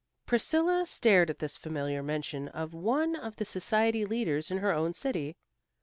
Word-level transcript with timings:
Priscilla 0.25 0.87
stared 0.87 1.29
at 1.29 1.37
this 1.37 1.55
familiar 1.57 2.01
mention 2.01 2.47
of 2.47 2.73
one 2.73 3.15
of 3.15 3.35
the 3.35 3.45
society 3.45 4.03
leaders 4.03 4.49
in 4.49 4.57
her 4.57 4.71
own 4.73 4.95
city. 4.95 5.35